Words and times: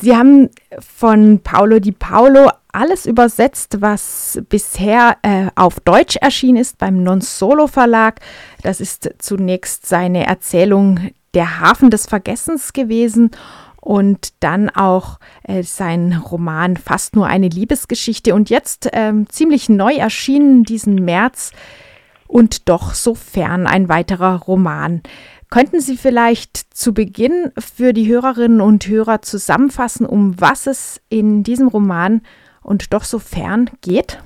Sie 0.00 0.16
haben 0.16 0.50
von 0.80 1.40
Paolo 1.40 1.78
Di 1.78 1.92
Paolo 1.92 2.50
alles 2.72 3.06
übersetzt, 3.06 3.80
was 3.80 4.40
bisher 4.48 5.16
äh, 5.22 5.46
auf 5.54 5.80
Deutsch 5.80 6.16
erschienen 6.16 6.56
ist 6.56 6.78
beim 6.78 7.02
Non 7.02 7.20
Solo 7.20 7.66
Verlag. 7.66 8.20
Das 8.62 8.80
ist 8.80 9.14
zunächst 9.18 9.86
seine 9.86 10.26
Erzählung 10.26 11.10
Der 11.34 11.60
Hafen 11.60 11.90
des 11.90 12.06
Vergessens 12.06 12.72
gewesen 12.72 13.30
und 13.80 14.32
dann 14.40 14.70
auch 14.70 15.18
äh, 15.42 15.62
sein 15.62 16.20
Roman 16.30 16.76
Fast 16.76 17.14
nur 17.14 17.26
eine 17.26 17.48
Liebesgeschichte 17.48 18.34
und 18.34 18.50
jetzt 18.50 18.92
äh, 18.92 19.12
ziemlich 19.28 19.68
neu 19.68 19.94
erschienen 19.94 20.64
diesen 20.64 20.96
März 20.96 21.52
und 22.26 22.68
doch 22.68 22.94
so 22.94 23.14
fern 23.14 23.66
ein 23.66 23.88
weiterer 23.88 24.40
Roman. 24.40 25.02
Könnten 25.54 25.78
Sie 25.78 25.96
vielleicht 25.96 26.56
zu 26.56 26.92
Beginn 26.92 27.52
für 27.56 27.92
die 27.92 28.08
Hörerinnen 28.08 28.60
und 28.60 28.88
Hörer 28.88 29.22
zusammenfassen, 29.22 30.04
um 30.04 30.34
was 30.40 30.66
es 30.66 31.00
in 31.10 31.44
diesem 31.44 31.68
Roman 31.68 32.22
und 32.64 32.92
doch 32.92 33.04
so 33.04 33.20
fern 33.20 33.70
geht? 33.80 34.18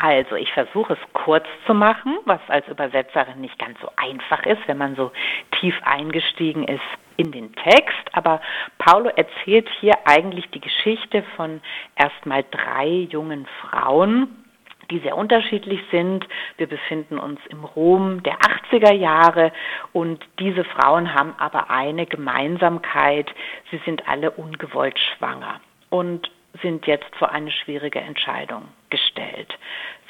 Also, 0.00 0.36
ich 0.36 0.52
versuche 0.52 0.92
es 0.92 0.98
kurz 1.12 1.44
zu 1.66 1.74
machen, 1.74 2.18
was 2.24 2.38
als 2.46 2.68
Übersetzerin 2.68 3.40
nicht 3.40 3.58
ganz 3.58 3.80
so 3.80 3.88
einfach 3.96 4.46
ist, 4.46 4.60
wenn 4.66 4.78
man 4.78 4.94
so 4.94 5.10
tief 5.58 5.74
eingestiegen 5.82 6.68
ist 6.68 6.82
in 7.16 7.32
den 7.32 7.52
Text. 7.54 8.06
Aber 8.12 8.40
Paulo 8.78 9.08
erzählt 9.08 9.68
hier 9.80 9.94
eigentlich 10.04 10.48
die 10.50 10.60
Geschichte 10.60 11.24
von 11.34 11.62
erstmal 11.96 12.44
drei 12.52 13.08
jungen 13.10 13.48
Frauen, 13.60 14.43
die 14.90 15.00
sehr 15.00 15.16
unterschiedlich 15.16 15.80
sind. 15.90 16.26
Wir 16.56 16.66
befinden 16.66 17.18
uns 17.18 17.40
im 17.48 17.64
Rom 17.64 18.22
der 18.22 18.38
80er 18.38 18.92
Jahre 18.92 19.52
und 19.92 20.24
diese 20.38 20.64
Frauen 20.64 21.14
haben 21.14 21.34
aber 21.38 21.70
eine 21.70 22.06
Gemeinsamkeit. 22.06 23.30
Sie 23.70 23.80
sind 23.84 24.08
alle 24.08 24.30
ungewollt 24.30 24.98
schwanger 24.98 25.60
und 25.90 26.30
sind 26.62 26.86
jetzt 26.86 27.14
vor 27.16 27.32
eine 27.32 27.50
schwierige 27.50 28.00
Entscheidung 28.00 28.68
gestellt. 28.90 29.52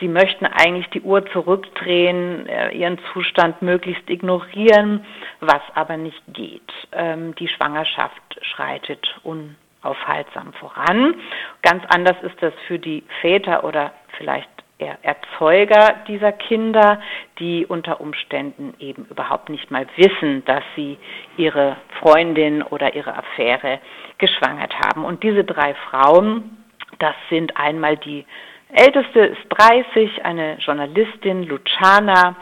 Sie 0.01 0.09
möchten 0.09 0.47
eigentlich 0.47 0.89
die 0.91 1.01
Uhr 1.01 1.25
zurückdrehen, 1.27 2.47
äh, 2.47 2.71
ihren 2.73 2.99
Zustand 3.13 3.63
möglichst 3.63 4.09
ignorieren, 4.11 5.05
was 5.41 5.63
aber 5.75 5.97
nicht 5.97 6.23
geht. 6.29 6.71
Ähm, 6.93 7.35
die 7.37 7.49
Schwangerschaft 7.49 8.39
schreitet 8.43 9.19
unaufhaltsam 9.23 10.53
voran. 10.55 11.15
Ganz 11.63 11.85
anders 11.89 12.17
ist 12.23 12.37
das 12.43 12.53
für 12.67 12.79
die 12.79 13.05
Väter 13.21 13.65
oder 13.65 13.93
vielleicht 14.17 14.49
Erzeuger 14.79 15.95
dieser 16.09 16.33
Kinder, 16.33 17.01
die 17.39 17.65
unter 17.67 18.01
Umständen 18.01 18.75
eben 18.79 19.07
überhaupt 19.07 19.49
nicht 19.49 19.71
mal 19.71 19.87
wissen, 19.97 20.45
dass 20.47 20.65
sie 20.75 20.99
ihre 21.37 21.77
Freundin 22.01 22.63
oder 22.63 22.95
ihre 22.95 23.17
Affäre 23.17 23.81
geschwangert 24.19 24.75
haben. 24.81 25.05
Und 25.05 25.23
diese 25.23 25.45
drei 25.45 25.75
Frauen, 25.75 26.65
das 26.99 27.15
sind 27.31 27.57
einmal 27.57 27.97
die 27.97 28.25
älteste 28.73 29.21
ist 29.21 29.43
30, 29.51 30.25
eine 30.25 30.57
Journalistin, 30.59 31.45
Luciana, 31.45 32.35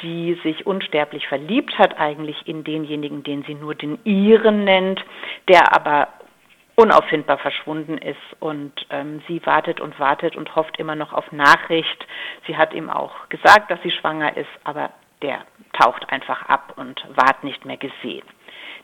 die 0.00 0.38
sich 0.42 0.66
unsterblich 0.66 1.28
verliebt 1.28 1.78
hat, 1.78 1.98
eigentlich 2.00 2.48
in 2.48 2.64
denjenigen, 2.64 3.22
den 3.22 3.42
sie 3.44 3.54
nur 3.54 3.74
den 3.74 3.98
ihren 4.04 4.64
nennt, 4.64 5.04
der 5.48 5.74
aber 5.76 6.08
unauffindbar 6.76 7.38
verschwunden 7.38 7.98
ist 7.98 8.16
und 8.40 8.72
ähm, 8.90 9.22
sie 9.28 9.44
wartet 9.46 9.80
und 9.80 9.98
wartet 10.00 10.36
und 10.36 10.54
hofft 10.56 10.78
immer 10.78 10.96
noch 10.96 11.12
auf 11.12 11.30
Nachricht. 11.30 12.06
Sie 12.46 12.56
hat 12.56 12.74
ihm 12.74 12.90
auch 12.90 13.28
gesagt, 13.28 13.70
dass 13.70 13.80
sie 13.82 13.92
schwanger 13.92 14.36
ist, 14.36 14.50
aber 14.64 14.90
der 15.22 15.42
taucht 15.72 16.10
einfach 16.10 16.48
ab 16.48 16.74
und 16.76 17.04
ward 17.14 17.44
nicht 17.44 17.64
mehr 17.64 17.76
gesehen. 17.76 18.26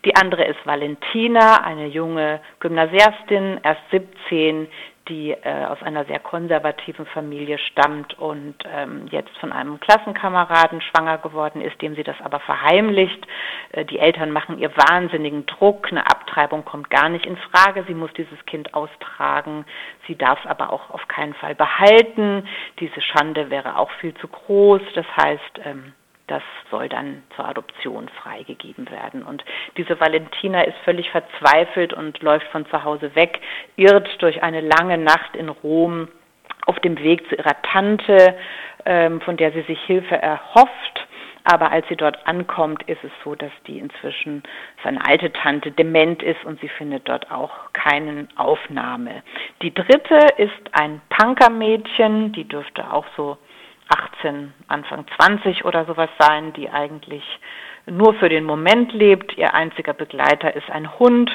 Die 0.05 0.17
andere 0.17 0.45
ist 0.45 0.65
Valentina, 0.65 1.63
eine 1.63 1.87
junge 1.87 2.41
Gymnasiastin, 2.61 3.61
erst 3.63 3.83
17, 3.91 4.67
die 5.11 5.33
äh, 5.33 5.65
aus 5.67 5.83
einer 5.83 6.05
sehr 6.07 6.21
konservativen 6.21 7.05
Familie 7.07 7.59
stammt 7.59 8.19
und 8.19 8.55
ähm, 8.65 9.09
jetzt 9.11 9.37
von 9.39 9.53
einem 9.53 9.81
Klassenkameraden 9.81 10.81
schwanger 10.81 11.19
geworden 11.19 11.61
ist, 11.61 11.83
dem 11.83 11.97
sie 11.97 12.05
das 12.05 12.17
aber 12.23 12.39
verheimlicht. 12.41 13.27
Äh, 13.73 13.85
die 13.85 13.99
Eltern 13.99 14.31
machen 14.31 14.59
ihr 14.59 14.71
wahnsinnigen 14.77 15.45
Druck, 15.47 15.89
eine 15.91 16.07
Abtreibung 16.07 16.65
kommt 16.65 16.89
gar 16.89 17.09
nicht 17.09 17.27
in 17.27 17.37
Frage, 17.37 17.85
sie 17.87 17.95
muss 17.95 18.13
dieses 18.15 18.39
Kind 18.47 18.73
austragen, 18.73 19.67
sie 20.07 20.17
darf 20.17 20.39
es 20.45 20.51
aber 20.51 20.73
auch 20.73 20.91
auf 20.91 21.07
keinen 21.09 21.35
Fall 21.35 21.57
behalten. 21.57 22.49
Diese 22.79 23.03
Schande 23.03 23.51
wäre 23.51 23.77
auch 23.77 23.91
viel 24.01 24.15
zu 24.15 24.29
groß, 24.29 24.83
das 24.95 25.07
heißt, 25.17 25.61
ähm, 25.65 25.93
das 26.31 26.43
soll 26.71 26.89
dann 26.89 27.23
zur 27.35 27.45
Adoption 27.47 28.09
freigegeben 28.09 28.89
werden. 28.91 29.23
Und 29.23 29.45
diese 29.77 29.99
Valentina 29.99 30.63
ist 30.63 30.77
völlig 30.85 31.11
verzweifelt 31.11 31.93
und 31.93 32.23
läuft 32.23 32.47
von 32.49 32.67
zu 32.67 32.85
Hause 32.85 33.15
weg, 33.17 33.41
irrt 33.77 34.09
durch 34.23 34.43
eine 34.43 34.61
lange 34.61 34.97
Nacht 34.97 35.35
in 35.35 35.49
Rom 35.49 36.09
auf 36.67 36.79
dem 36.81 36.99
Weg 36.99 37.29
zu 37.29 37.35
ihrer 37.35 37.61
Tante, 37.63 38.37
ähm, 38.87 39.21
von 39.23 39.37
der 39.37 39.51
sie 39.53 39.63
sich 39.63 39.81
Hilfe 39.83 40.17
erhofft. 40.17 41.07
Aber 41.43 41.73
als 41.73 41.89
sie 41.89 41.97
dort 41.97 42.27
ankommt, 42.27 42.83
ist 42.85 43.03
es 43.03 43.11
so, 43.25 43.35
dass 43.35 43.51
die 43.67 43.79
inzwischen 43.79 44.43
seine 44.85 45.05
alte 45.05 45.33
Tante 45.33 45.73
dement 45.73 46.23
ist 46.23 46.45
und 46.45 46.61
sie 46.61 46.69
findet 46.69 47.09
dort 47.09 47.31
auch 47.33 47.73
keinen 47.73 48.29
Aufnahme. 48.37 49.23
Die 49.63 49.75
dritte 49.75 50.19
ist 50.37 50.53
ein 50.73 51.01
Punkermädchen, 51.09 52.33
die 52.33 52.47
dürfte 52.47 52.93
auch 52.93 53.07
so 53.17 53.39
18, 53.91 54.53
Anfang 54.69 55.05
20 55.17 55.65
oder 55.65 55.85
sowas 55.85 56.11
sein, 56.19 56.53
die 56.53 56.71
eigentlich 56.71 57.25
nur 57.87 58.15
für 58.15 58.29
den 58.29 58.45
Moment 58.45 58.93
lebt. 58.93 59.37
Ihr 59.37 59.55
einziger 59.55 59.93
Begleiter 59.93 60.55
ist 60.55 60.71
ein 60.71 60.99
Hund. 60.99 61.31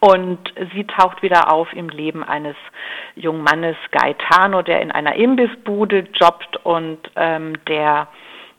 Und 0.00 0.38
sie 0.74 0.84
taucht 0.84 1.22
wieder 1.22 1.52
auf 1.52 1.72
im 1.72 1.88
Leben 1.88 2.22
eines 2.22 2.54
jungen 3.16 3.42
Mannes, 3.42 3.76
Gaetano, 3.90 4.62
der 4.62 4.80
in 4.80 4.92
einer 4.92 5.16
Imbissbude 5.16 6.06
jobbt 6.14 6.56
und 6.64 6.98
ähm, 7.16 7.54
der 7.66 8.06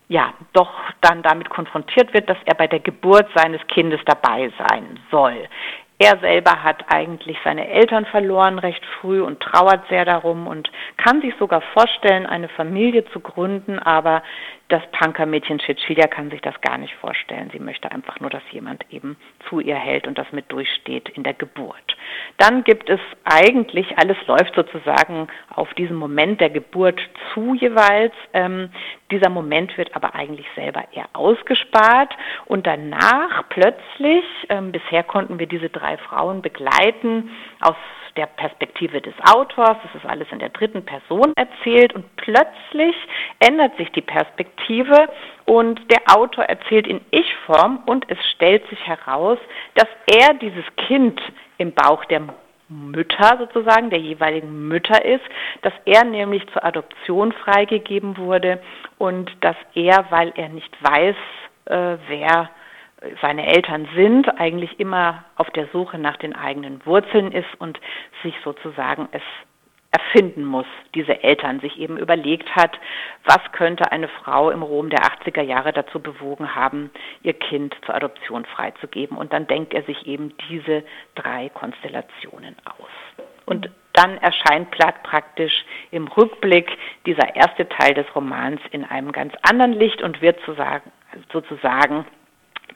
ja 0.09 0.34
doch 0.51 0.74
dann 1.01 1.22
damit 1.22 1.50
konfrontiert 1.50 2.13
wird, 2.13 2.30
dass 2.30 2.38
er 2.46 2.56
bei 2.56 2.68
der 2.68 2.80
Geburt 2.80 3.28
seines 3.36 3.66
Kindes 3.68 4.01
dabei 4.06 4.51
sein 4.57 5.00
soll. 5.12 5.47
Er 6.01 6.17
selber 6.19 6.63
hat 6.63 6.85
eigentlich 6.87 7.37
seine 7.43 7.67
Eltern 7.67 8.05
verloren 8.05 8.57
recht 8.57 8.85
früh 8.85 9.21
und 9.21 9.41
trauert 9.41 9.85
sehr 9.89 10.05
darum 10.05 10.47
und 10.47 10.71
kann 10.95 11.19
sich 11.19 11.33
sogar 11.37 11.59
vorstellen, 11.59 12.25
eine 12.25 12.47
Familie 12.47 13.03
zu 13.11 13.19
gründen, 13.19 13.79
aber 13.79 14.23
das 14.69 14.81
Punkermädchen 14.93 15.59
Cecilia 15.59 16.07
kann 16.07 16.29
sich 16.29 16.39
das 16.39 16.59
gar 16.61 16.77
nicht 16.77 16.95
vorstellen. 16.95 17.49
Sie 17.51 17.59
möchte 17.59 17.91
einfach 17.91 18.17
nur, 18.21 18.29
dass 18.29 18.43
jemand 18.51 18.85
eben 18.91 19.17
zu 19.49 19.59
ihr 19.59 19.75
hält 19.75 20.07
und 20.07 20.17
das 20.17 20.31
mit 20.31 20.49
durchsteht 20.49 21.09
in 21.09 21.23
der 21.23 21.33
Geburt. 21.33 21.97
Dann 22.37 22.63
gibt 22.63 22.89
es 22.89 22.99
eigentlich, 23.23 23.97
alles 23.97 24.17
läuft 24.27 24.55
sozusagen 24.55 25.27
auf 25.53 25.73
diesen 25.73 25.95
Moment 25.95 26.41
der 26.41 26.49
Geburt 26.49 26.99
zu 27.33 27.53
jeweils. 27.53 28.13
Ähm, 28.33 28.69
dieser 29.11 29.29
Moment 29.29 29.77
wird 29.77 29.95
aber 29.95 30.15
eigentlich 30.15 30.47
selber 30.55 30.83
eher 30.93 31.09
ausgespart 31.13 32.15
und 32.45 32.67
danach 32.67 33.43
plötzlich, 33.49 34.23
ähm, 34.49 34.71
bisher 34.71 35.03
konnten 35.03 35.39
wir 35.39 35.47
diese 35.47 35.69
drei 35.69 35.97
Frauen 35.97 36.41
begleiten 36.41 37.31
aus 37.61 37.75
der 38.19 38.25
Perspektive 38.25 39.00
des 39.00 39.13
Autors, 39.34 39.78
das 39.81 39.96
ist 39.96 40.06
alles 40.06 40.28
in 40.31 40.40
der 40.40 40.50
dritten 40.50 40.84
Person 40.84 41.31
erzählt 41.38 41.94
und 41.96 42.03
plötzlich 42.18 42.94
ändert 43.40 43.78
sich 43.78 43.90
die 43.94 44.02
Perspektive 44.02 45.07
und 45.46 45.80
der 45.90 46.02
Autor 46.13 46.44
erzählt 46.44 46.85
in 46.85 47.00
Ich-Form 47.12 47.81
und 47.85 48.06
es 48.09 48.18
stellt 48.35 48.68
sich 48.68 48.85
heraus, 48.85 49.38
dass 49.75 49.88
er 50.06 50.34
dieses 50.34 50.66
Kind 50.88 51.22
im 51.57 51.72
Bauch 51.72 52.03
der 52.06 52.24
Mütter 52.68 53.38
sozusagen, 53.40 53.90
der 53.90 54.00
jeweiligen 54.00 54.68
Mütter 54.68 55.03
ist, 55.06 55.24
dass 55.62 55.74
er 55.86 56.03
nämlich 56.03 56.46
zur 56.51 56.66
Adoption 56.66 57.31
freigegeben 57.31 58.18
wurde 58.18 58.62
und 58.97 59.31
dass 59.40 59.56
er, 59.75 60.07
weil 60.09 60.34
er 60.36 60.50
nicht 60.50 60.75
weiß, 60.84 61.16
äh, 61.66 61.97
wer 62.09 62.50
seine 63.21 63.47
Eltern 63.47 63.87
sind, 63.95 64.39
eigentlich 64.39 64.79
immer 64.79 65.23
auf 65.35 65.49
der 65.51 65.67
Suche 65.67 65.97
nach 65.97 66.17
den 66.17 66.35
eigenen 66.35 66.85
Wurzeln 66.85 67.31
ist 67.31 67.49
und 67.59 67.79
sich 68.23 68.35
sozusagen 68.44 69.07
es 69.12 69.21
erfinden 69.91 70.45
muss, 70.45 70.68
diese 70.94 71.24
Eltern 71.24 71.59
sich 71.62 71.79
eben 71.79 71.97
überlegt 71.97 72.56
hat, 72.56 72.77
was 73.25 73.39
könnte 73.53 73.91
eine 73.91 74.07
Frau 74.07 74.51
im 74.51 74.62
Rom 74.62 74.89
der 74.89 75.00
80er 75.00 75.41
Jahre 75.41 75.74
dazu 75.74 76.00
bewogen 76.00 76.53
haben, 76.53 76.91
ihr 77.24 77.33
Kind 77.33 77.75
zur 77.85 77.95
Adoption 77.95 78.45
freizugeben. 78.45 79.18
Und 79.18 79.33
dann 79.33 79.47
denkt 79.47 79.74
er 79.74 79.83
sich 79.83 80.06
eben 80.06 80.33
diese 80.47 80.83
drei 81.15 81.50
Konstellationen 81.50 82.56
aus. 82.65 83.25
Und 83.45 83.69
dann 83.94 84.19
erscheint 84.19 84.69
praktisch 84.69 85.65
im 85.89 86.07
Rückblick 86.07 86.69
dieser 87.07 87.35
erste 87.35 87.68
Teil 87.68 87.95
des 87.95 88.06
Romans 88.15 88.62
in 88.71 88.85
einem 88.85 89.12
ganz 89.12 89.33
anderen 89.41 89.74
Licht 89.74 90.03
und 90.03 90.21
wird 90.21 90.39
sozusagen 91.33 92.06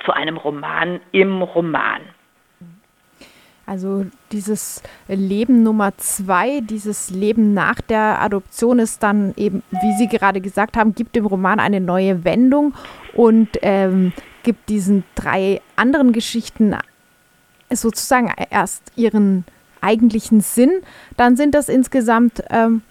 zu 0.06 0.12
einem 0.12 0.38
Roman 0.38 1.00
im 1.12 1.42
Roman. 1.42 2.02
Also 3.66 4.06
dieses 4.32 4.84
Leben 5.08 5.64
Nummer 5.64 5.98
zwei, 5.98 6.60
dieses 6.60 7.10
Leben 7.10 7.54
nach 7.54 7.80
der 7.80 8.22
Adoption 8.22 8.80
ist 8.80 9.02
dann 9.04 9.34
eben, 9.38 9.64
wie 9.72 9.98
Sie 9.98 10.08
gerade 10.08 10.42
gesagt 10.42 10.76
haben, 10.76 10.96
gibt 10.96 11.16
dem 11.16 11.26
Roman 11.26 11.62
eine 11.62 11.80
neue 11.80 12.26
Wendung 12.26 12.74
und 13.14 13.50
ähm, 13.62 14.12
gibt 14.44 14.68
diesen 14.68 15.06
drei 15.16 15.62
anderen 15.78 16.12
Geschichten 16.12 16.76
sozusagen 17.72 18.34
erst 18.50 18.92
ihren 18.98 19.46
eigentlichen 19.80 20.42
Sinn. 20.42 20.82
Dann 21.16 21.38
sind 21.38 21.56
das 21.56 21.70
insgesamt 21.70 22.44
ähm, 22.50 22.82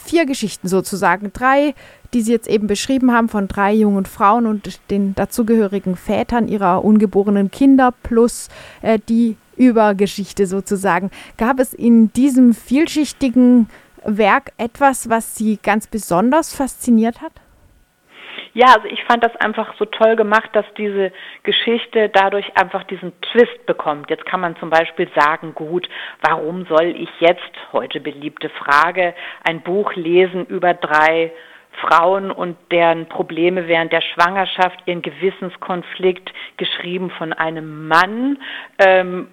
vier 0.00 0.26
Geschichten 0.26 0.68
sozusagen. 0.68 1.32
Drei, 1.32 1.74
die 2.14 2.22
Sie 2.22 2.32
jetzt 2.32 2.48
eben 2.48 2.66
beschrieben 2.66 3.12
haben, 3.12 3.28
von 3.28 3.48
drei 3.48 3.72
jungen 3.72 4.06
Frauen 4.06 4.46
und 4.46 4.80
den 4.90 5.14
dazugehörigen 5.14 5.96
Vätern 5.96 6.48
ihrer 6.48 6.84
ungeborenen 6.84 7.50
Kinder 7.50 7.92
plus 8.02 8.48
äh, 8.82 8.98
die 9.08 9.36
Übergeschichte 9.56 10.46
sozusagen. 10.46 11.10
Gab 11.36 11.58
es 11.58 11.74
in 11.74 12.12
diesem 12.12 12.54
vielschichtigen 12.54 13.68
Werk 14.04 14.52
etwas, 14.56 15.08
was 15.08 15.36
Sie 15.36 15.58
ganz 15.62 15.86
besonders 15.86 16.54
fasziniert 16.54 17.20
hat? 17.20 17.32
Ja, 18.58 18.74
also 18.74 18.88
ich 18.88 19.04
fand 19.04 19.24
das 19.24 19.36
einfach 19.36 19.72
so 19.78 19.84
toll 19.84 20.16
gemacht, 20.16 20.50
dass 20.52 20.66
diese 20.76 21.12
Geschichte 21.44 22.08
dadurch 22.08 22.56
einfach 22.56 22.82
diesen 22.82 23.12
Twist 23.20 23.66
bekommt. 23.66 24.10
Jetzt 24.10 24.26
kann 24.26 24.40
man 24.40 24.56
zum 24.56 24.68
Beispiel 24.68 25.08
sagen, 25.14 25.54
gut, 25.54 25.88
warum 26.22 26.66
soll 26.66 26.86
ich 26.86 27.08
jetzt, 27.20 27.52
heute 27.72 28.00
beliebte 28.00 28.48
Frage, 28.48 29.14
ein 29.44 29.60
Buch 29.60 29.94
lesen 29.94 30.44
über 30.46 30.74
drei 30.74 31.30
Frauen 31.80 32.32
und 32.32 32.56
deren 32.72 33.06
Probleme 33.08 33.68
während 33.68 33.92
der 33.92 34.00
Schwangerschaft, 34.00 34.82
ihren 34.86 35.02
Gewissenskonflikt, 35.02 36.32
geschrieben 36.56 37.10
von 37.10 37.32
einem 37.32 37.86
Mann. 37.86 38.38
Ähm, 38.84 39.28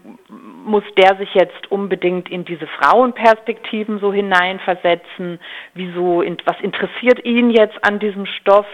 muss 0.63 0.83
der 0.99 1.15
sich 1.15 1.33
jetzt 1.33 1.71
unbedingt 1.71 2.29
in 2.29 2.45
diese 2.45 2.67
Frauenperspektiven 2.67 3.97
so 3.97 4.13
hineinversetzen? 4.13 5.39
Wieso, 5.73 6.23
was 6.45 6.59
interessiert 6.61 7.25
ihn 7.25 7.49
jetzt 7.49 7.83
an 7.83 7.97
diesem 7.97 8.27
Stoff? 8.27 8.67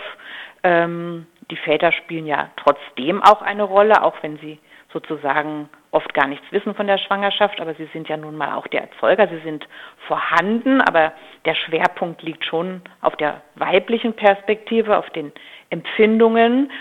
Ähm, 0.63 1.28
die 1.50 1.58
Väter 1.58 1.92
spielen 1.92 2.25
ja 2.25 2.50
trotzdem 2.58 3.22
auch 3.24 3.42
eine 3.42 3.63
Rolle, 3.63 4.04
auch 4.04 4.16
wenn 4.22 4.38
sie 4.38 4.60
sozusagen 4.94 5.69
oft 5.92 6.13
gar 6.13 6.28
nichts 6.28 6.46
wissen 6.52 6.75
von 6.75 6.88
der 6.88 6.98
Schwangerschaft, 6.98 7.60
aber 7.60 7.74
sie 7.75 7.90
sind 7.94 8.08
ja 8.08 8.18
nun 8.18 8.36
mal 8.36 8.54
auch 8.56 8.68
der 8.68 8.81
Erzeuger, 8.81 9.28
sie 9.28 9.40
sind 9.40 9.68
vorhanden, 10.08 10.81
aber 10.81 11.13
der 11.46 11.56
Schwerpunkt 11.56 12.22
liegt 12.22 12.46
schon 12.46 12.81
auf 13.02 13.16
der 13.18 13.42
weiblichen 13.56 14.13
Perspektive, 14.13 14.98
auf 14.98 15.10
den 15.12 15.31
Empfindungen, 15.69 16.72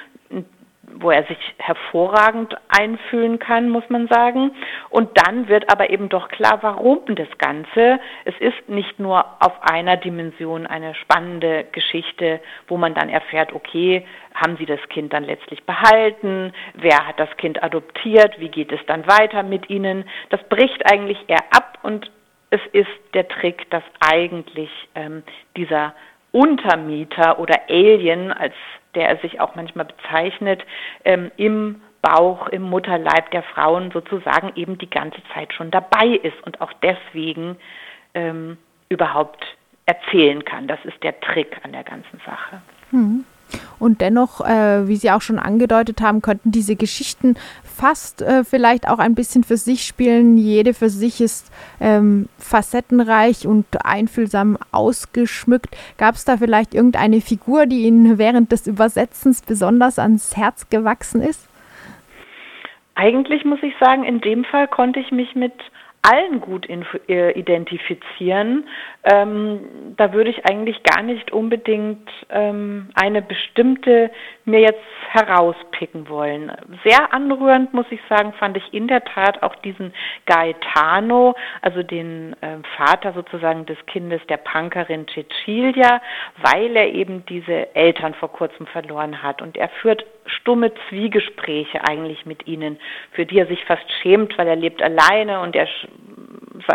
wo 0.94 1.10
er 1.10 1.24
sich 1.24 1.38
hervorragend 1.58 2.54
einfühlen 2.68 3.38
kann, 3.38 3.68
muss 3.68 3.88
man 3.88 4.08
sagen. 4.08 4.52
Und 4.88 5.10
dann 5.14 5.48
wird 5.48 5.70
aber 5.70 5.90
eben 5.90 6.08
doch 6.08 6.28
klar, 6.28 6.58
warum 6.62 7.00
das 7.06 7.28
Ganze. 7.38 8.00
Es 8.24 8.34
ist 8.40 8.68
nicht 8.68 8.98
nur 8.98 9.24
auf 9.40 9.52
einer 9.62 9.96
Dimension 9.96 10.66
eine 10.66 10.94
spannende 10.94 11.64
Geschichte, 11.72 12.40
wo 12.68 12.76
man 12.76 12.94
dann 12.94 13.08
erfährt, 13.08 13.52
okay, 13.52 14.06
haben 14.34 14.56
Sie 14.56 14.66
das 14.66 14.80
Kind 14.88 15.12
dann 15.12 15.24
letztlich 15.24 15.64
behalten? 15.64 16.52
Wer 16.74 17.06
hat 17.06 17.18
das 17.18 17.34
Kind 17.36 17.62
adoptiert? 17.62 18.38
Wie 18.38 18.48
geht 18.48 18.72
es 18.72 18.80
dann 18.86 19.06
weiter 19.06 19.42
mit 19.42 19.68
Ihnen? 19.70 20.04
Das 20.30 20.42
bricht 20.48 20.90
eigentlich 20.90 21.18
eher 21.28 21.44
ab 21.50 21.78
und 21.82 22.10
es 22.50 22.60
ist 22.72 22.90
der 23.14 23.28
Trick, 23.28 23.70
dass 23.70 23.84
eigentlich 24.00 24.70
ähm, 24.94 25.22
dieser 25.56 25.94
Untermieter 26.32 27.38
oder 27.38 27.60
Alien 27.68 28.32
als 28.32 28.54
der 28.94 29.08
er 29.08 29.16
sich 29.18 29.40
auch 29.40 29.54
manchmal 29.54 29.86
bezeichnet, 29.86 30.64
ähm, 31.04 31.30
im 31.36 31.80
Bauch, 32.02 32.48
im 32.48 32.62
Mutterleib 32.62 33.30
der 33.30 33.42
Frauen 33.42 33.90
sozusagen 33.90 34.52
eben 34.56 34.78
die 34.78 34.88
ganze 34.88 35.20
Zeit 35.34 35.52
schon 35.52 35.70
dabei 35.70 36.06
ist 36.06 36.40
und 36.44 36.60
auch 36.60 36.72
deswegen 36.82 37.56
ähm, 38.14 38.56
überhaupt 38.88 39.44
erzählen 39.86 40.44
kann. 40.44 40.66
Das 40.66 40.78
ist 40.84 41.02
der 41.02 41.20
Trick 41.20 41.58
an 41.62 41.72
der 41.72 41.84
ganzen 41.84 42.20
Sache. 42.24 42.62
Hm. 42.90 43.24
Und 43.78 44.00
dennoch, 44.00 44.40
äh, 44.40 44.86
wie 44.88 44.96
Sie 44.96 45.10
auch 45.10 45.22
schon 45.22 45.38
angedeutet 45.38 46.00
haben, 46.00 46.22
könnten 46.22 46.50
diese 46.50 46.76
Geschichten 46.76 47.36
fast 47.64 48.20
äh, 48.22 48.44
vielleicht 48.44 48.88
auch 48.88 48.98
ein 48.98 49.14
bisschen 49.14 49.42
für 49.42 49.56
sich 49.56 49.84
spielen. 49.84 50.36
Jede 50.36 50.74
für 50.74 50.90
sich 50.90 51.20
ist 51.20 51.50
ähm, 51.80 52.28
facettenreich 52.38 53.46
und 53.46 53.66
einfühlsam 53.84 54.58
ausgeschmückt. 54.70 55.76
Gab 55.96 56.14
es 56.14 56.24
da 56.24 56.36
vielleicht 56.36 56.74
irgendeine 56.74 57.20
Figur, 57.20 57.66
die 57.66 57.82
Ihnen 57.82 58.18
während 58.18 58.52
des 58.52 58.66
Übersetzens 58.66 59.42
besonders 59.42 59.98
ans 59.98 60.36
Herz 60.36 60.68
gewachsen 60.68 61.22
ist? 61.22 61.48
Eigentlich 62.94 63.46
muss 63.46 63.62
ich 63.62 63.72
sagen, 63.80 64.04
in 64.04 64.20
dem 64.20 64.44
Fall 64.44 64.68
konnte 64.68 65.00
ich 65.00 65.10
mich 65.10 65.34
mit 65.34 65.54
allen 66.02 66.40
gut 66.40 66.66
äh, 67.08 67.32
identifizieren. 67.32 68.66
Ähm, 69.04 69.94
da 69.96 70.12
würde 70.12 70.30
ich 70.30 70.46
eigentlich 70.46 70.82
gar 70.82 71.02
nicht 71.02 71.30
unbedingt 71.30 72.08
ähm, 72.30 72.88
eine 72.94 73.22
bestimmte 73.22 74.10
mir 74.50 74.60
jetzt 74.60 74.82
herauspicken 75.10 76.08
wollen. 76.08 76.52
Sehr 76.84 77.12
anrührend, 77.12 77.74
muss 77.74 77.86
ich 77.90 78.00
sagen, 78.08 78.32
fand 78.34 78.56
ich 78.56 78.72
in 78.72 78.86
der 78.86 79.04
Tat 79.04 79.42
auch 79.42 79.56
diesen 79.56 79.92
Gaetano, 80.26 81.34
also 81.62 81.82
den 81.82 82.34
äh, 82.42 82.58
Vater 82.76 83.12
sozusagen 83.12 83.66
des 83.66 83.78
Kindes 83.86 84.20
der 84.28 84.36
Punkerin 84.36 85.06
Cecilia, 85.08 86.00
weil 86.36 86.76
er 86.76 86.92
eben 86.92 87.24
diese 87.26 87.74
Eltern 87.74 88.14
vor 88.14 88.32
kurzem 88.32 88.66
verloren 88.66 89.22
hat. 89.22 89.42
Und 89.42 89.56
er 89.56 89.68
führt 89.68 90.04
stumme 90.26 90.72
Zwiegespräche 90.88 91.82
eigentlich 91.84 92.24
mit 92.26 92.46
ihnen, 92.46 92.78
für 93.12 93.26
die 93.26 93.38
er 93.38 93.46
sich 93.46 93.64
fast 93.64 93.90
schämt, 94.00 94.36
weil 94.38 94.46
er 94.46 94.56
lebt 94.56 94.82
alleine 94.82 95.40
und 95.40 95.56
er 95.56 95.66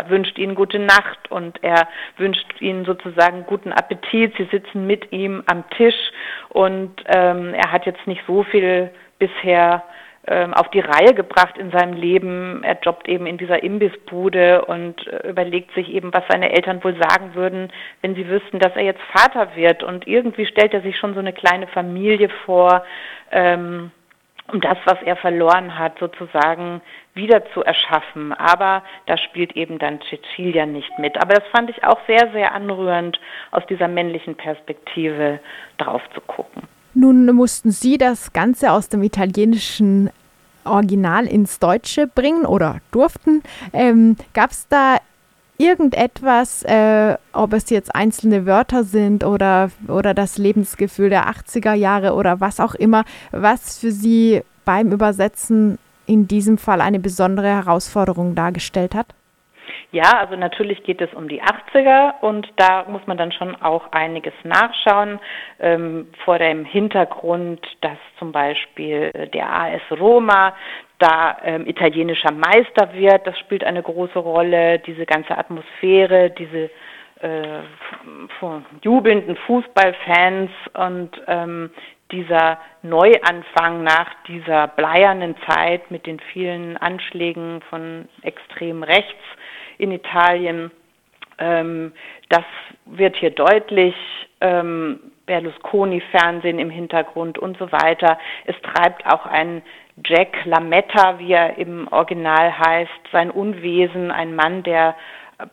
wünscht 0.08 0.38
ihnen 0.38 0.54
gute 0.54 0.78
Nacht 0.78 1.30
und 1.30 1.62
er 1.62 1.88
wünscht 2.16 2.60
ihnen 2.60 2.84
sozusagen 2.84 3.44
guten 3.46 3.72
Appetit. 3.72 4.34
Sie 4.36 4.48
sitzen 4.50 4.86
mit 4.86 5.12
ihm 5.12 5.42
am 5.46 5.68
Tisch 5.70 6.12
und 6.50 6.92
ähm, 7.06 7.54
er 7.54 7.72
hat 7.72 7.86
jetzt 7.86 8.06
nicht 8.06 8.22
so 8.26 8.42
viel 8.42 8.90
bisher 9.18 9.82
ähm, 10.28 10.54
auf 10.54 10.68
die 10.70 10.80
Reihe 10.80 11.14
gebracht 11.14 11.56
in 11.56 11.70
seinem 11.70 11.94
Leben. 11.94 12.64
Er 12.64 12.76
jobbt 12.82 13.08
eben 13.08 13.26
in 13.26 13.38
dieser 13.38 13.62
Imbissbude 13.62 14.64
und 14.64 15.06
äh, 15.06 15.28
überlegt 15.28 15.72
sich 15.74 15.88
eben, 15.88 16.12
was 16.12 16.24
seine 16.28 16.50
Eltern 16.52 16.82
wohl 16.82 16.96
sagen 17.00 17.34
würden, 17.34 17.72
wenn 18.02 18.16
sie 18.16 18.28
wüssten, 18.28 18.58
dass 18.58 18.74
er 18.74 18.82
jetzt 18.82 19.02
Vater 19.12 19.54
wird. 19.54 19.84
Und 19.84 20.08
irgendwie 20.08 20.46
stellt 20.46 20.74
er 20.74 20.82
sich 20.82 20.98
schon 20.98 21.14
so 21.14 21.20
eine 21.20 21.32
kleine 21.32 21.68
Familie 21.68 22.28
vor, 22.44 22.84
ähm, 23.30 23.92
um 24.52 24.60
das, 24.60 24.78
was 24.84 24.98
er 25.04 25.16
verloren 25.16 25.78
hat, 25.78 25.98
sozusagen 25.98 26.80
wieder 27.14 27.42
zu 27.52 27.62
erschaffen. 27.62 28.32
Aber 28.32 28.82
da 29.06 29.16
spielt 29.16 29.56
eben 29.56 29.78
dann 29.78 30.00
Cecilia 30.08 30.66
nicht 30.66 30.98
mit. 30.98 31.16
Aber 31.20 31.34
das 31.34 31.44
fand 31.50 31.70
ich 31.70 31.82
auch 31.84 31.98
sehr, 32.06 32.30
sehr 32.32 32.52
anrührend, 32.52 33.18
aus 33.50 33.64
dieser 33.68 33.88
männlichen 33.88 34.34
Perspektive 34.36 35.40
drauf 35.78 36.02
zu 36.14 36.20
gucken. 36.20 36.62
Nun 36.94 37.26
mussten 37.34 37.70
Sie 37.70 37.98
das 37.98 38.32
Ganze 38.32 38.72
aus 38.72 38.88
dem 38.88 39.02
italienischen 39.02 40.10
Original 40.64 41.26
ins 41.26 41.58
Deutsche 41.58 42.06
bringen 42.06 42.44
oder 42.44 42.80
durften. 42.90 43.42
Ähm, 43.72 44.16
Gab 44.34 44.50
es 44.50 44.66
da 44.68 44.98
irgendetwas, 45.58 46.62
äh, 46.62 47.16
ob 47.32 47.52
es 47.52 47.70
jetzt 47.70 47.94
einzelne 47.94 48.46
Wörter 48.46 48.84
sind 48.84 49.24
oder, 49.24 49.70
oder 49.88 50.14
das 50.14 50.38
Lebensgefühl 50.38 51.10
der 51.10 51.28
80er 51.28 51.74
Jahre 51.74 52.14
oder 52.14 52.40
was 52.40 52.60
auch 52.60 52.74
immer, 52.74 53.04
was 53.32 53.78
für 53.78 53.90
Sie 53.90 54.42
beim 54.64 54.92
Übersetzen 54.92 55.78
in 56.06 56.28
diesem 56.28 56.58
Fall 56.58 56.80
eine 56.80 57.00
besondere 57.00 57.48
Herausforderung 57.48 58.34
dargestellt 58.34 58.94
hat? 58.94 59.06
Ja, 59.92 60.18
also 60.18 60.36
natürlich 60.36 60.82
geht 60.82 61.00
es 61.00 61.12
um 61.14 61.28
die 61.28 61.42
80er 61.42 62.20
und 62.20 62.48
da 62.56 62.84
muss 62.88 63.06
man 63.06 63.16
dann 63.16 63.32
schon 63.32 63.54
auch 63.62 63.92
einiges 63.92 64.34
nachschauen. 64.42 65.20
Ähm, 65.60 66.08
vor 66.24 66.38
dem 66.38 66.64
Hintergrund, 66.64 67.60
dass 67.80 67.96
zum 68.18 68.32
Beispiel 68.32 69.10
der 69.32 69.48
AS 69.48 69.80
Roma 69.90 70.54
da 70.98 71.36
ähm, 71.44 71.66
italienischer 71.66 72.32
Meister 72.32 72.92
wird, 72.94 73.26
das 73.26 73.38
spielt 73.38 73.64
eine 73.64 73.82
große 73.82 74.18
Rolle. 74.18 74.78
Diese 74.80 75.06
ganze 75.06 75.36
Atmosphäre, 75.36 76.30
diese 76.30 76.70
äh, 77.20 77.62
jubelnden 78.82 79.36
Fußballfans 79.36 80.50
und 80.74 81.10
ähm, 81.26 81.70
dieser 82.12 82.58
Neuanfang 82.82 83.82
nach 83.82 84.10
dieser 84.28 84.68
bleiernen 84.68 85.34
Zeit 85.48 85.90
mit 85.90 86.06
den 86.06 86.20
vielen 86.32 86.76
Anschlägen 86.76 87.60
von 87.68 88.08
extrem 88.22 88.82
rechts 88.82 89.22
in 89.78 89.90
Italien. 89.90 90.70
Ähm, 91.38 91.92
das 92.28 92.44
wird 92.86 93.16
hier 93.16 93.30
deutlich. 93.30 93.94
Ähm, 94.40 95.00
Berlusconi-Fernsehen 95.26 96.58
im 96.58 96.70
Hintergrund 96.70 97.38
und 97.38 97.58
so 97.58 97.70
weiter. 97.72 98.18
Es 98.44 98.54
treibt 98.62 99.04
auch 99.06 99.26
ein 99.26 99.62
Jack 100.04 100.44
LaMetta, 100.44 101.18
wie 101.18 101.32
er 101.32 101.58
im 101.58 101.88
Original 101.88 102.56
heißt, 102.58 102.90
sein 103.12 103.30
Unwesen, 103.30 104.10
ein 104.10 104.34
Mann, 104.34 104.62
der 104.62 104.94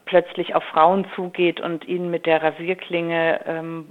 plötzlich 0.05 0.55
auf 0.55 0.63
Frauen 0.63 1.05
zugeht 1.15 1.59
und 1.59 1.85
ihnen 1.87 2.09
mit 2.09 2.25
der 2.25 2.41
Rasierklinge 2.41 3.41
ähm, 3.45 3.85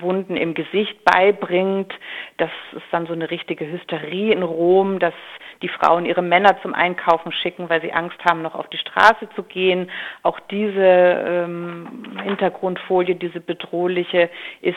Wunden 0.00 0.36
im 0.36 0.54
Gesicht 0.54 1.04
beibringt. 1.04 1.92
Das 2.38 2.50
ist 2.72 2.84
dann 2.90 3.06
so 3.06 3.12
eine 3.12 3.30
richtige 3.30 3.70
Hysterie 3.70 4.32
in 4.32 4.42
Rom, 4.42 4.98
dass 4.98 5.14
die 5.62 5.68
Frauen 5.68 6.04
ihre 6.04 6.22
Männer 6.22 6.60
zum 6.62 6.74
Einkaufen 6.74 7.32
schicken, 7.32 7.68
weil 7.68 7.80
sie 7.80 7.92
Angst 7.92 8.18
haben, 8.24 8.42
noch 8.42 8.54
auf 8.54 8.68
die 8.68 8.78
Straße 8.78 9.28
zu 9.34 9.44
gehen. 9.44 9.90
Auch 10.22 10.40
diese 10.50 10.80
ähm, 10.80 12.18
Hintergrundfolie, 12.22 13.14
diese 13.14 13.40
bedrohliche, 13.40 14.28
ist 14.60 14.76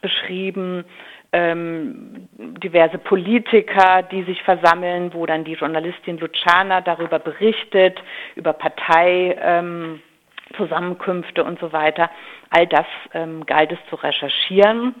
beschrieben. 0.00 0.84
Ähm, 1.32 2.28
diverse 2.38 2.98
Politiker, 2.98 4.02
die 4.02 4.22
sich 4.22 4.40
versammeln, 4.42 5.12
wo 5.12 5.26
dann 5.26 5.44
die 5.44 5.54
Journalistin 5.54 6.18
Luciana 6.18 6.80
darüber 6.80 7.18
berichtet, 7.18 8.00
über 8.34 8.54
Parteizusammenkünfte 8.54 11.40
ähm, 11.40 11.46
und 11.46 11.60
so 11.60 11.72
weiter. 11.72 12.10
All 12.50 12.66
das 12.66 12.86
ähm, 13.12 13.44
galt 13.46 13.72
es 13.72 13.78
zu 13.90 13.96
recherchieren. 13.96 14.94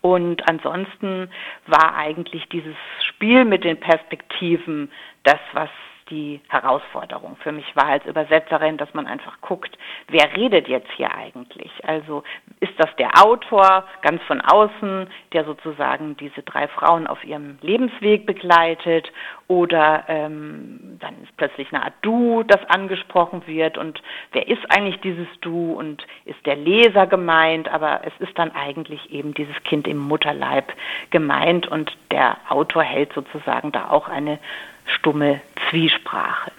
Und 0.00 0.48
ansonsten 0.48 1.30
war 1.66 1.96
eigentlich 1.96 2.48
dieses 2.50 2.76
Spiel 3.08 3.44
mit 3.44 3.64
den 3.64 3.80
Perspektiven 3.80 4.90
das, 5.22 5.40
was 5.52 5.70
die 6.10 6.40
Herausforderung 6.48 7.36
für 7.36 7.52
mich 7.52 7.64
war 7.74 7.86
als 7.86 8.04
Übersetzerin, 8.04 8.76
dass 8.76 8.92
man 8.94 9.06
einfach 9.06 9.40
guckt, 9.40 9.76
wer 10.08 10.34
redet 10.36 10.68
jetzt 10.68 10.90
hier 10.96 11.14
eigentlich? 11.14 11.70
Also 11.84 12.22
ist 12.60 12.72
das 12.78 12.94
der 12.96 13.22
Autor 13.22 13.84
ganz 14.02 14.22
von 14.24 14.40
außen, 14.40 15.08
der 15.32 15.44
sozusagen 15.44 16.16
diese 16.16 16.42
drei 16.42 16.68
Frauen 16.68 17.06
auf 17.06 17.24
ihrem 17.24 17.58
Lebensweg 17.62 18.26
begleitet? 18.26 19.10
Oder 19.46 20.04
ähm, 20.08 20.98
dann 21.00 21.22
ist 21.22 21.36
plötzlich 21.36 21.72
eine 21.72 21.84
Art 21.84 21.92
Du, 22.00 22.42
das 22.44 22.64
angesprochen 22.68 23.46
wird 23.46 23.76
und 23.76 24.02
wer 24.32 24.48
ist 24.48 24.62
eigentlich 24.70 25.00
dieses 25.02 25.28
Du 25.42 25.72
und 25.72 26.06
ist 26.24 26.44
der 26.46 26.56
Leser 26.56 27.06
gemeint? 27.06 27.68
Aber 27.68 28.00
es 28.04 28.12
ist 28.20 28.38
dann 28.38 28.52
eigentlich 28.52 29.10
eben 29.10 29.34
dieses 29.34 29.56
Kind 29.64 29.86
im 29.86 29.98
Mutterleib 29.98 30.72
gemeint 31.10 31.66
und 31.66 31.94
der 32.10 32.38
Autor 32.48 32.82
hält 32.82 33.12
sozusagen 33.12 33.70
da 33.72 33.90
auch 33.90 34.08
eine 34.08 34.38
stumme 34.86 35.40
Zwiesprache. 35.70 36.50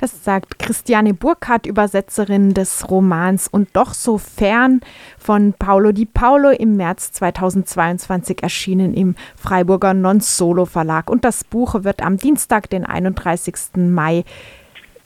Das 0.00 0.24
sagt 0.24 0.58
Christiane 0.58 1.12
Burkhardt, 1.12 1.66
Übersetzerin 1.66 2.54
des 2.54 2.90
Romans 2.90 3.48
und 3.48 3.68
doch 3.74 3.92
so 3.92 4.16
fern 4.16 4.80
von 5.18 5.52
Paolo 5.52 5.92
Di 5.92 6.06
Paolo 6.06 6.48
im 6.48 6.76
März 6.76 7.12
2022 7.12 8.42
erschienen 8.42 8.94
im 8.94 9.14
Freiburger 9.36 9.92
Non-Solo 9.92 10.64
Verlag. 10.64 11.10
Und 11.10 11.26
das 11.26 11.44
Buch 11.44 11.84
wird 11.84 12.02
am 12.02 12.16
Dienstag, 12.16 12.70
den 12.70 12.86
31. 12.86 13.76
Mai, 13.76 14.24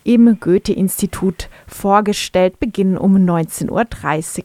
im 0.04 0.38
Goethe-Institut 0.38 1.49
vorgestellt, 1.66 2.61
beginnen 2.61 2.97
um 2.97 3.16
19.30 3.16 3.71
Uhr. 3.71 4.44